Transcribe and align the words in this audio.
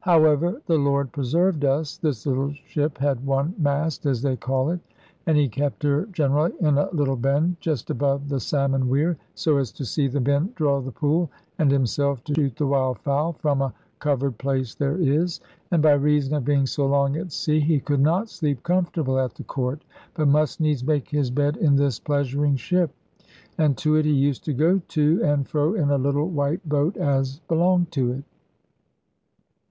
However, 0.00 0.62
the 0.66 0.78
Lord 0.78 1.10
preserved 1.10 1.64
us. 1.64 1.96
This 1.96 2.24
little 2.28 2.52
ship 2.52 2.96
had 2.98 3.26
one 3.26 3.56
mast, 3.58 4.06
as 4.06 4.22
they 4.22 4.36
call 4.36 4.70
it, 4.70 4.78
and 5.26 5.36
he 5.36 5.48
kept 5.48 5.82
her 5.82 6.06
generally 6.12 6.52
in 6.60 6.78
a 6.78 6.88
little 6.92 7.16
bend 7.16 7.56
just 7.60 7.90
above 7.90 8.28
the 8.28 8.38
salmon 8.38 8.88
weir, 8.88 9.16
so 9.34 9.58
as 9.58 9.72
to 9.72 9.84
see 9.84 10.06
the 10.06 10.20
men 10.20 10.52
draw 10.54 10.80
the 10.80 10.92
pool, 10.92 11.28
and 11.58 11.72
himself 11.72 12.22
to 12.22 12.34
shoot 12.36 12.54
the 12.54 12.68
wild 12.68 13.00
fowl, 13.00 13.32
from 13.32 13.60
a 13.60 13.74
covered 13.98 14.38
place 14.38 14.76
there 14.76 14.96
is; 14.96 15.40
and 15.72 15.82
by 15.82 15.94
reason 15.94 16.34
of 16.36 16.44
being 16.44 16.66
so 16.66 16.86
long 16.86 17.16
at 17.16 17.32
sea, 17.32 17.58
he 17.58 17.80
could 17.80 17.98
not 18.00 18.28
sleep 18.30 18.62
comfortable 18.62 19.18
at 19.18 19.34
the 19.34 19.42
Court, 19.42 19.82
but 20.14 20.28
must 20.28 20.60
needs 20.60 20.84
make 20.84 21.08
his 21.08 21.32
bed 21.32 21.56
in 21.56 21.74
this 21.74 21.98
pleasuring 21.98 22.54
ship, 22.54 22.92
and 23.58 23.76
to 23.76 23.96
it 23.96 24.04
he 24.04 24.12
used 24.12 24.44
to 24.44 24.52
go 24.52 24.80
to 24.86 25.20
and 25.24 25.48
fro 25.48 25.74
in 25.74 25.90
a 25.90 25.98
little 25.98 26.28
white 26.28 26.68
boat 26.68 26.96
as 26.96 27.40
belonged 27.48 27.90
to 27.90 28.12
it. 28.12 28.22